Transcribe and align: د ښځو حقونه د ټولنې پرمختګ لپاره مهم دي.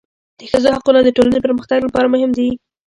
د 0.39 0.41
ښځو 0.51 0.69
حقونه 0.75 0.99
د 1.03 1.09
ټولنې 1.17 1.39
پرمختګ 1.45 1.79
لپاره 1.83 2.07
مهم 2.13 2.31
دي. 2.37 2.49